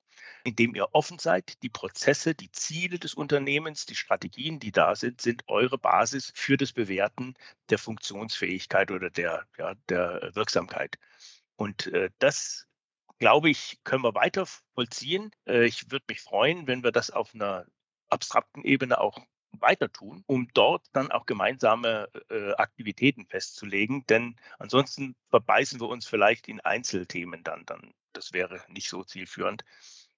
[0.44, 1.62] indem ihr offen seid.
[1.62, 6.56] Die Prozesse, die Ziele des Unternehmens, die Strategien, die da sind, sind eure Basis für
[6.56, 7.34] das Bewerten
[7.70, 10.96] der Funktionsfähigkeit oder der, ja, der Wirksamkeit.
[11.56, 12.66] Und äh, das,
[13.18, 15.30] glaube ich, können wir weiter vollziehen.
[15.46, 17.66] Äh, ich würde mich freuen, wenn wir das auf einer
[18.08, 19.18] abstrakten Ebene auch
[19.60, 24.06] weiter tun, um dort dann auch gemeinsame äh, Aktivitäten festzulegen.
[24.06, 27.64] Denn ansonsten verbeißen wir uns vielleicht in Einzelthemen dann.
[27.66, 27.94] dann.
[28.12, 29.64] Das wäre nicht so zielführend.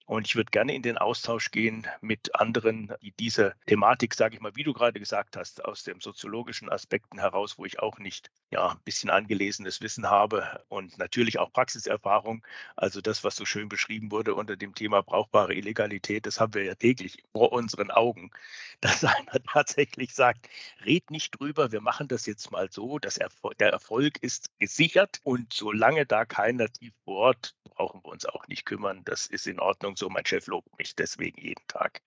[0.07, 4.40] Und ich würde gerne in den Austausch gehen mit anderen, die diese Thematik, sage ich
[4.40, 8.31] mal, wie du gerade gesagt hast, aus dem soziologischen Aspekten heraus, wo ich auch nicht
[8.51, 12.45] ja, ein bisschen angelesenes Wissen habe und natürlich auch Praxiserfahrung.
[12.77, 16.64] Also das, was so schön beschrieben wurde unter dem Thema brauchbare Illegalität, das haben wir
[16.64, 18.31] ja täglich vor unseren Augen,
[18.83, 20.51] dass einer tatsächlich sagt,
[20.85, 23.19] red nicht drüber, wir machen das jetzt mal so, dass
[23.59, 28.64] der Erfolg ist gesichert und solange da keiner tief bohrt, brauchen wir uns auch nicht
[28.67, 29.03] kümmern.
[29.05, 30.11] Das ist in Ordnung und so.
[30.11, 32.03] Mein Chef lobt mich deswegen jeden Tag.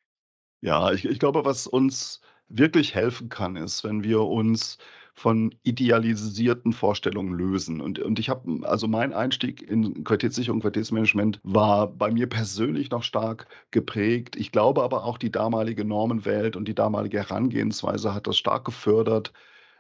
[0.62, 2.20] Ja, ich, ich glaube, was uns
[2.50, 4.78] wirklich helfen kann, ist, wenn wir uns
[5.14, 7.80] von idealisierten Vorstellungen lösen.
[7.82, 13.04] Und, und ich habe, also mein Einstieg in Qualitätssicherung, Qualitätsmanagement war bei mir persönlich noch
[13.04, 14.36] stark geprägt.
[14.36, 19.32] Ich glaube aber auch die damalige Normenwelt und die damalige Herangehensweise hat das stark gefördert,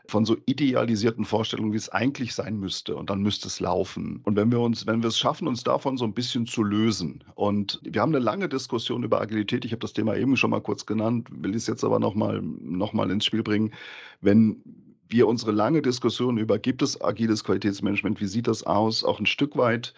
[0.08, 2.96] von so idealisierten Vorstellungen, wie es eigentlich sein müsste.
[2.96, 4.22] Und dann müsste es laufen.
[4.24, 7.24] Und wenn wir uns, wenn wir es schaffen, uns davon so ein bisschen zu lösen.
[7.36, 9.66] Und wir haben eine lange Diskussion über Agilität.
[9.66, 12.94] Ich habe das Thema eben schon mal kurz genannt, will es jetzt aber nochmal noch
[12.94, 13.74] mal ins Spiel bringen.
[14.22, 14.62] Wenn
[15.10, 19.26] wir unsere lange Diskussion über, gibt es agiles Qualitätsmanagement, wie sieht das aus, auch ein
[19.26, 19.94] Stück weit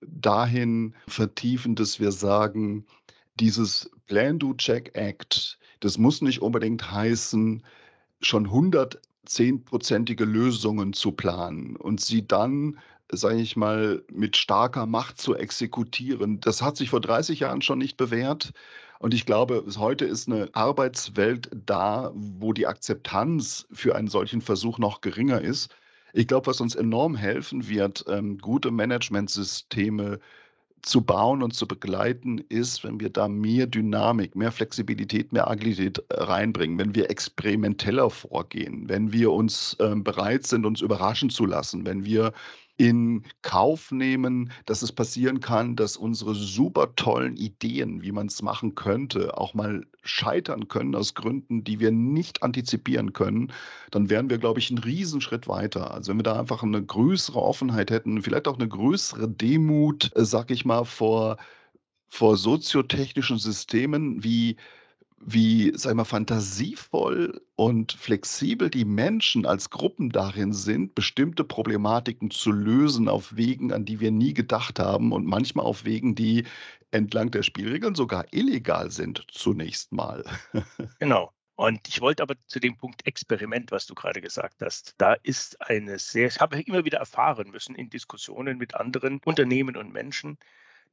[0.00, 2.84] dahin vertiefen, dass wir sagen,
[3.38, 7.62] dieses Plan, Do, Check, Act, das muss nicht unbedingt heißen,
[8.20, 12.78] schon 100 zehnprozentige Lösungen zu planen und sie dann,
[13.10, 16.40] sage ich mal, mit starker Macht zu exekutieren.
[16.40, 18.52] Das hat sich vor 30 Jahren schon nicht bewährt.
[18.98, 24.78] Und ich glaube, heute ist eine Arbeitswelt da, wo die Akzeptanz für einen solchen Versuch
[24.78, 25.74] noch geringer ist.
[26.12, 30.20] Ich glaube, was uns enorm helfen wird, ähm, gute Managementsysteme
[30.82, 35.98] zu bauen und zu begleiten, ist, wenn wir da mehr Dynamik, mehr Flexibilität, mehr Agilität
[36.08, 41.46] äh, reinbringen, wenn wir experimenteller vorgehen, wenn wir uns äh, bereit sind, uns überraschen zu
[41.46, 42.32] lassen, wenn wir
[42.78, 48.42] in Kauf nehmen, dass es passieren kann, dass unsere super tollen Ideen, wie man es
[48.42, 53.52] machen könnte, auch mal scheitern können aus Gründen, die wir nicht antizipieren können,
[53.90, 55.92] dann wären wir, glaube ich, einen Riesenschritt weiter.
[55.92, 60.24] Also wenn wir da einfach eine größere Offenheit hätten, vielleicht auch eine größere Demut, äh,
[60.24, 61.36] sag ich mal, vor,
[62.08, 64.56] vor soziotechnischen Systemen wie
[65.24, 72.50] wie, sag mal, fantasievoll und flexibel die Menschen als Gruppen darin sind, bestimmte Problematiken zu
[72.50, 76.44] lösen auf Wegen, an die wir nie gedacht haben und manchmal auf Wegen, die
[76.90, 80.24] entlang der Spielregeln sogar illegal sind, zunächst mal.
[80.98, 81.32] Genau.
[81.54, 85.60] Und ich wollte aber zu dem Punkt Experiment, was du gerade gesagt hast, da ist
[85.60, 90.38] eine sehr, ich habe immer wieder erfahren müssen in Diskussionen mit anderen Unternehmen und Menschen,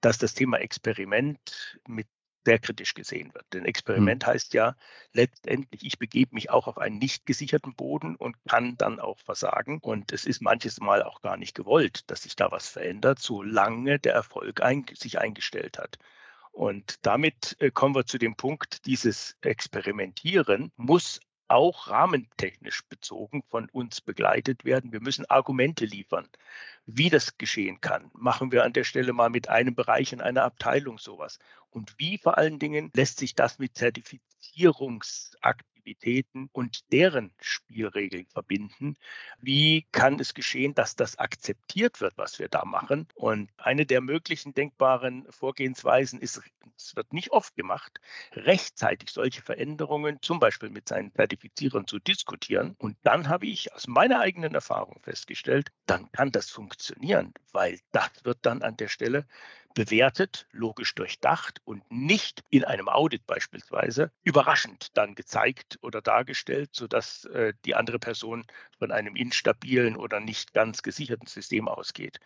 [0.02, 2.08] dass das Thema Experiment mit
[2.46, 3.46] sehr kritisch gesehen wird.
[3.54, 4.28] Denn Experiment mhm.
[4.28, 4.76] heißt ja
[5.14, 9.80] letztendlich, ich begebe mich auch auf einen nicht gesicherten Boden und kann dann auch versagen.
[9.80, 14.00] Und es ist manches Mal auch gar nicht gewollt, dass sich da was verändert, solange
[14.00, 15.98] der Erfolg ein, sich eingestellt hat.
[16.52, 21.20] Und damit äh, kommen wir zu dem Punkt, dieses Experimentieren muss
[21.50, 24.92] auch rahmentechnisch bezogen von uns begleitet werden.
[24.92, 26.28] Wir müssen Argumente liefern,
[26.86, 28.10] wie das geschehen kann.
[28.14, 31.40] Machen wir an der Stelle mal mit einem Bereich in einer Abteilung sowas.
[31.70, 38.98] Und wie vor allen Dingen lässt sich das mit Zertifizierungsakten Aktivitäten und deren Spielregeln verbinden.
[39.40, 43.08] Wie kann es geschehen, dass das akzeptiert wird, was wir da machen?
[43.16, 46.42] Und eine der möglichen denkbaren Vorgehensweisen ist,
[46.76, 48.00] es wird nicht oft gemacht,
[48.34, 52.76] rechtzeitig solche Veränderungen, zum Beispiel mit seinen Zertifizierern, zu diskutieren.
[52.78, 58.12] Und dann habe ich aus meiner eigenen Erfahrung festgestellt, dann kann das funktionieren, weil das
[58.24, 59.26] wird dann an der Stelle
[59.80, 67.24] bewertet, logisch durchdacht und nicht in einem Audit beispielsweise überraschend dann gezeigt oder dargestellt, sodass
[67.24, 68.44] äh, die andere Person
[68.78, 72.20] von einem instabilen oder nicht ganz gesicherten System ausgeht.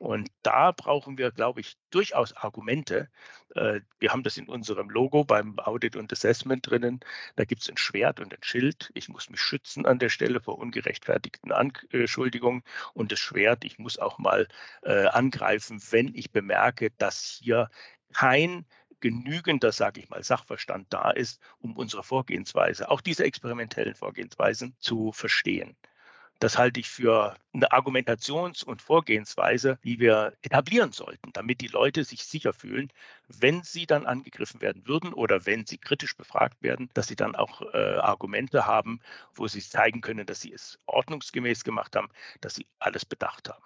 [0.00, 3.10] Und da brauchen wir, glaube ich, durchaus Argumente.
[3.54, 7.00] Äh, wir haben das in unserem Logo beim Audit und Assessment drinnen.
[7.36, 8.90] Da gibt es ein Schwert und ein Schild.
[8.94, 12.62] Ich muss mich schützen an der Stelle vor ungerechtfertigten Anschuldigungen.
[12.94, 14.48] Und das Schwert, ich muss auch mal
[14.84, 17.68] äh, angreifen, wenn ich bemerke, dass hier
[18.14, 18.64] kein
[19.00, 25.12] genügender, sage ich mal, Sachverstand da ist, um unsere Vorgehensweise, auch diese experimentellen Vorgehensweisen zu
[25.12, 25.76] verstehen.
[26.40, 32.02] Das halte ich für eine Argumentations- und Vorgehensweise, die wir etablieren sollten, damit die Leute
[32.02, 32.90] sich sicher fühlen,
[33.28, 37.36] wenn sie dann angegriffen werden würden oder wenn sie kritisch befragt werden, dass sie dann
[37.36, 39.00] auch äh, Argumente haben,
[39.34, 42.08] wo sie zeigen können, dass sie es ordnungsgemäß gemacht haben,
[42.40, 43.64] dass sie alles bedacht haben.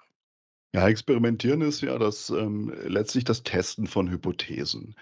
[0.74, 4.96] Ja, experimentieren ist ja das ähm, letztlich das Testen von Hypothesen.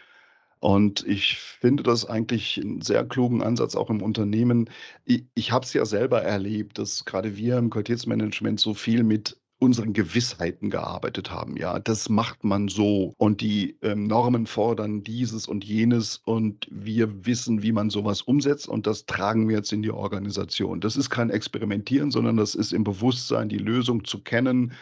[0.62, 4.70] Und ich finde das eigentlich einen sehr klugen Ansatz auch im Unternehmen.
[5.05, 9.37] Ich, ich habe es ja selber erlebt, dass gerade wir im Qualitätsmanagement so viel mit
[9.59, 11.57] unseren Gewissheiten gearbeitet haben.
[11.57, 17.27] Ja, das macht man so und die ähm, Normen fordern dieses und jenes und wir
[17.27, 20.81] wissen, wie man sowas umsetzt und das tragen wir jetzt in die Organisation.
[20.81, 24.72] Das ist kein Experimentieren, sondern das ist im Bewusstsein, die Lösung zu kennen,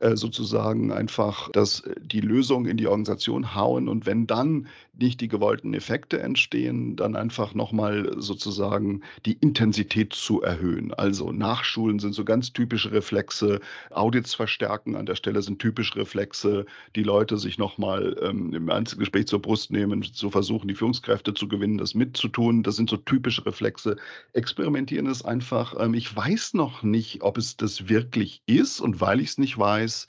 [0.00, 4.66] äh, sozusagen einfach das, äh, die Lösung in die Organisation hauen und wenn dann
[5.00, 10.94] nicht die gewollten Effekte entstehen, dann einfach nochmal sozusagen die Intensität zu erhöhen.
[10.94, 13.60] Also Nachschulen sind so ganz typische Reflexe,
[13.90, 19.26] Audits verstärken an der Stelle sind typische Reflexe, die Leute sich nochmal ähm, im Einzelgespräch
[19.26, 22.62] zur Brust nehmen, zu versuchen, die Führungskräfte zu gewinnen, das mitzutun.
[22.62, 23.96] Das sind so typische Reflexe.
[24.32, 29.20] Experimentieren ist einfach, ähm, ich weiß noch nicht, ob es das wirklich ist und weil
[29.20, 30.06] ich es nicht weiß,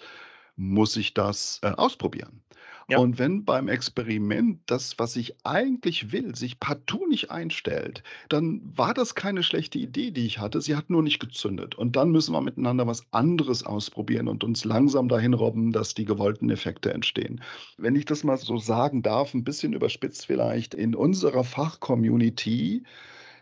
[0.55, 2.40] muss ich das äh, ausprobieren.
[2.91, 2.97] Ja.
[2.97, 8.93] Und wenn beim Experiment das, was ich eigentlich will, sich partout nicht einstellt, dann war
[8.93, 10.59] das keine schlechte Idee, die ich hatte.
[10.59, 11.73] Sie hat nur nicht gezündet.
[11.75, 16.03] Und dann müssen wir miteinander was anderes ausprobieren und uns langsam dahin robben, dass die
[16.03, 17.41] gewollten Effekte entstehen.
[17.77, 22.83] Wenn ich das mal so sagen darf, ein bisschen überspitzt vielleicht, in unserer Fachcommunity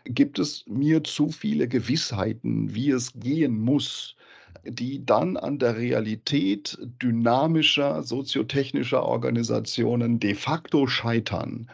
[0.04, 4.14] gibt es mir zu viele Gewissheiten, wie es gehen muss
[4.64, 11.70] die dann an der Realität dynamischer soziotechnischer Organisationen de facto scheitern.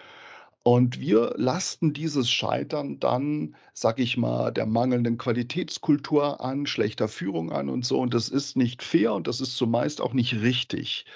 [0.62, 7.52] Und wir lasten dieses Scheitern dann, sag ich mal, der mangelnden Qualitätskultur an, schlechter Führung
[7.52, 8.00] an und so.
[8.00, 11.06] Und das ist nicht fair und das ist zumeist auch nicht richtig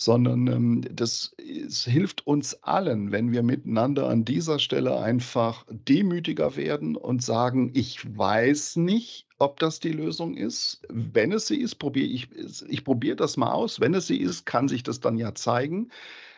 [0.00, 6.56] sondern ähm, das es hilft uns allen, wenn wir miteinander an dieser Stelle einfach demütiger
[6.56, 10.80] werden und sagen, ich weiß nicht, ob das die Lösung ist.
[10.88, 12.28] Wenn es sie ist, probiere ich,
[12.66, 13.78] ich probiere das mal aus.
[13.80, 15.90] Wenn es sie ist, kann sich das dann ja zeigen.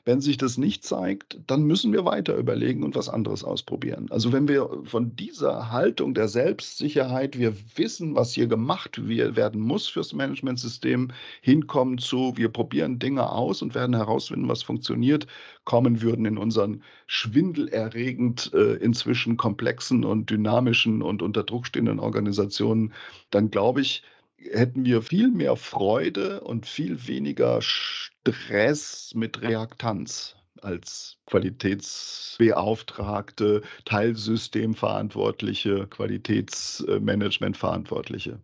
[0.05, 4.09] Wenn sich das nicht zeigt, dann müssen wir weiter überlegen und was anderes ausprobieren.
[4.11, 9.87] Also wenn wir von dieser Haltung der Selbstsicherheit, wir wissen, was hier gemacht werden muss
[9.87, 15.29] fürs Managementsystem, hinkommen zu, wir probieren Dinge aus und werden herausfinden, was funktioniert,
[15.65, 22.93] kommen würden in unseren schwindelerregend äh, inzwischen komplexen und dynamischen und unter Druck stehenden Organisationen,
[23.31, 24.03] dann glaube ich,
[24.51, 38.43] hätten wir viel mehr Freude und viel weniger Stress mit Reaktanz als Qualitätsbeauftragte, Teilsystemverantwortliche, Qualitätsmanagementverantwortliche.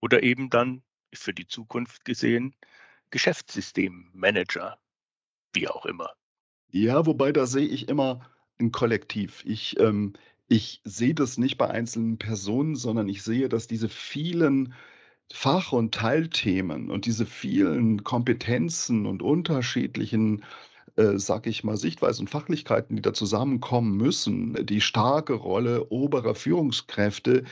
[0.00, 2.54] Oder eben dann für die Zukunft gesehen
[3.10, 4.78] Geschäftssystemmanager,
[5.54, 6.10] wie auch immer.
[6.70, 9.42] Ja, wobei da sehe ich immer ein Kollektiv.
[9.46, 10.12] Ich, ähm,
[10.46, 14.74] ich sehe das nicht bei einzelnen Personen, sondern ich sehe, dass diese vielen
[15.32, 20.44] Fach und Teilthemen und diese vielen Kompetenzen und unterschiedlichen,
[20.96, 26.34] äh, sage ich mal, Sichtweisen und Fachlichkeiten, die da zusammenkommen müssen, die starke Rolle oberer
[26.34, 27.44] Führungskräfte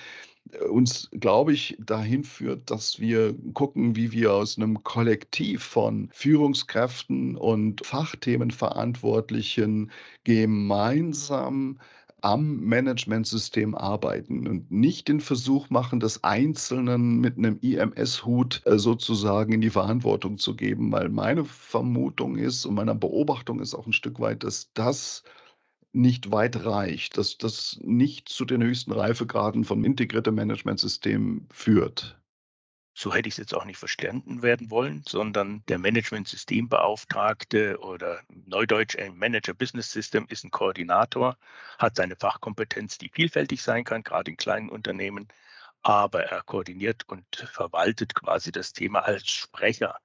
[0.53, 6.09] äh, uns, glaube ich, dahin führt, dass wir gucken, wie wir aus einem Kollektiv von
[6.13, 9.91] Führungskräften und Fachthemenverantwortlichen
[10.25, 11.79] gemeinsam
[12.27, 19.53] am Managementsystem arbeiten und nicht den Versuch machen, das Einzelnen mit einem IMS-Hut äh, sozusagen
[19.53, 23.93] in die Verantwortung zu geben, weil meine Vermutung ist und meiner Beobachtung ist auch ein
[23.93, 25.23] Stück weit, dass das
[25.93, 32.19] nicht weit reicht, dass das nicht zu den höchsten Reifegraden vom integrierten Managementsystem führt
[32.99, 38.97] so hätte ich es jetzt auch nicht verstanden werden wollen, sondern der Management-Systembeauftragte oder Neudeutsch
[38.97, 41.37] ein Manager Business System ist ein Koordinator,
[41.79, 45.29] hat seine Fachkompetenz, die vielfältig sein kann, gerade in kleinen Unternehmen,
[45.83, 49.99] aber er koordiniert und verwaltet quasi das Thema als Sprecher.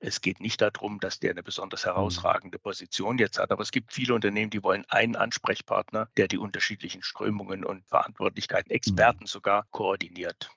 [0.00, 1.90] Es geht nicht darum, dass der eine besonders mhm.
[1.90, 6.38] herausragende Position jetzt hat, aber es gibt viele Unternehmen, die wollen einen Ansprechpartner, der die
[6.38, 9.28] unterschiedlichen Strömungen und Verantwortlichkeiten, Experten mhm.
[9.28, 10.50] sogar koordiniert.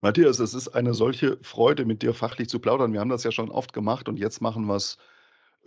[0.00, 2.92] Matthias, es ist eine solche Freude, mit dir fachlich zu plaudern.
[2.92, 4.96] Wir haben das ja schon oft gemacht und jetzt machen wir es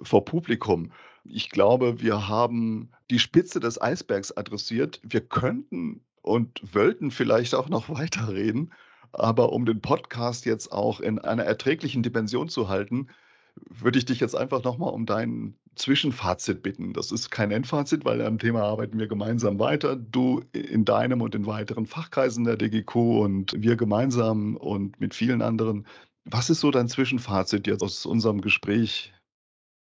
[0.02, 0.94] vor Publikum.
[1.26, 5.02] Ich glaube, wir haben die Spitze des Eisbergs adressiert.
[5.04, 8.71] Wir könnten und wollten vielleicht auch noch weiterreden,
[9.12, 13.08] aber um den Podcast jetzt auch in einer erträglichen Dimension zu halten,
[13.56, 16.94] würde ich dich jetzt einfach nochmal um deinen Zwischenfazit bitten.
[16.94, 19.96] Das ist kein Endfazit, weil am Thema arbeiten wir gemeinsam weiter.
[19.96, 25.42] Du in deinem und in weiteren Fachkreisen der DGQ und wir gemeinsam und mit vielen
[25.42, 25.88] anderen.
[26.26, 29.13] Was ist so dein Zwischenfazit jetzt aus unserem Gespräch?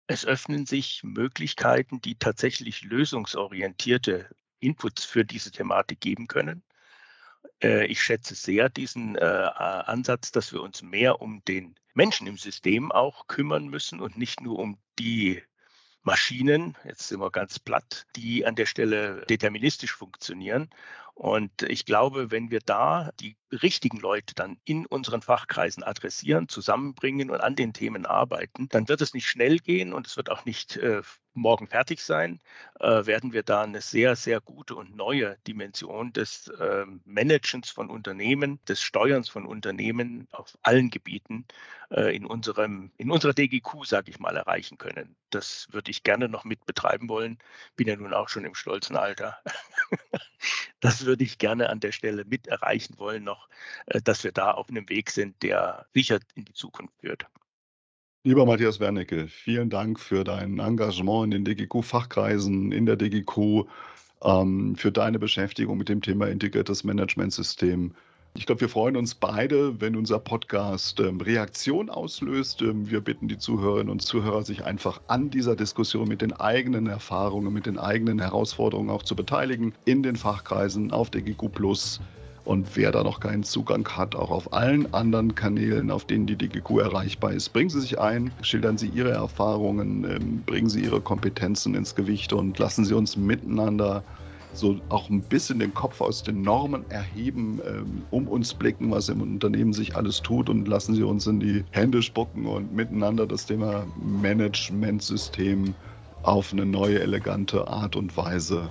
[0.06, 4.28] Es öffnen sich Möglichkeiten, die tatsächlich lösungsorientierte
[4.60, 6.62] Inputs für diese Thematik geben können.
[7.62, 12.36] Äh, ich schätze sehr diesen äh, Ansatz, dass wir uns mehr um den Menschen im
[12.36, 15.42] System auch kümmern müssen und nicht nur um die
[16.04, 20.70] Maschinen, jetzt sind wir ganz platt, die an der Stelle deterministisch funktionieren.
[21.14, 27.30] Und ich glaube, wenn wir da die richtigen Leute dann in unseren Fachkreisen adressieren, zusammenbringen
[27.30, 30.44] und an den Themen arbeiten, dann wird es nicht schnell gehen und es wird auch
[30.44, 31.02] nicht äh,
[31.34, 32.40] morgen fertig sein,
[32.80, 37.90] äh, werden wir da eine sehr, sehr gute und neue Dimension des äh, Managens von
[37.90, 41.46] Unternehmen, des Steuerns von Unternehmen auf allen Gebieten
[41.90, 45.16] äh, in, unserem, in unserer DGQ, sage ich mal, erreichen können.
[45.30, 47.38] Das würde ich gerne noch mit betreiben wollen.
[47.76, 49.38] Bin ja nun auch schon im stolzen Alter.
[50.80, 53.43] das würde ich gerne an der Stelle mit erreichen wollen noch
[53.86, 57.26] äh, dass wir da auf einem Weg sind, der sicher in die Zukunft führt.
[58.26, 63.66] Lieber Matthias Wernicke, vielen Dank für dein Engagement in den DGQ-Fachkreisen, in der DGQ,
[64.22, 67.92] ähm, für deine Beschäftigung mit dem Thema integriertes Managementsystem.
[68.36, 72.62] Ich glaube, wir freuen uns beide, wenn unser Podcast ähm, Reaktion auslöst.
[72.62, 76.86] Ähm, wir bitten die Zuhörerinnen und Zuhörer, sich einfach an dieser Diskussion mit den eigenen
[76.86, 82.00] Erfahrungen, mit den eigenen Herausforderungen auch zu beteiligen in den Fachkreisen auf DGQ Plus
[82.44, 86.36] und wer da noch keinen Zugang hat, auch auf allen anderen Kanälen, auf denen die
[86.36, 91.00] DGQ erreichbar ist, bringen Sie sich ein, schildern Sie Ihre Erfahrungen, ähm, bringen Sie Ihre
[91.00, 94.04] Kompetenzen ins Gewicht und lassen Sie uns miteinander
[94.52, 99.08] so auch ein bisschen den Kopf aus den Normen erheben, ähm, um uns blicken, was
[99.08, 103.26] im Unternehmen sich alles tut und lassen Sie uns in die Hände spucken und miteinander
[103.26, 105.74] das Thema Managementsystem
[106.22, 108.70] auf eine neue, elegante Art und Weise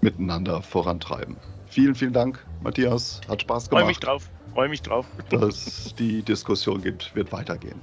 [0.00, 1.40] miteinander vorantreiben.
[1.68, 3.20] Vielen, vielen Dank, Matthias.
[3.28, 3.82] Hat Spaß gemacht.
[3.82, 4.30] Freue mich drauf.
[4.54, 5.06] Freue mich drauf.
[5.30, 7.80] Dass die Diskussion gibt, wird weitergehen.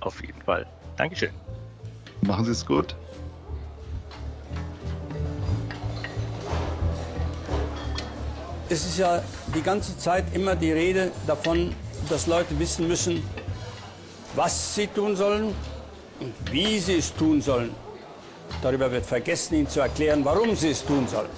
[0.00, 0.66] Auf jeden Fall.
[0.96, 1.30] Dankeschön.
[2.22, 2.96] Machen Sie es gut.
[8.68, 9.22] Es ist ja
[9.54, 11.72] die ganze Zeit immer die Rede davon,
[12.08, 13.22] dass Leute wissen müssen,
[14.34, 15.54] was sie tun sollen
[16.18, 17.70] und wie sie es tun sollen.
[18.62, 21.28] Darüber wird vergessen, ihnen zu erklären, warum sie es tun sollen.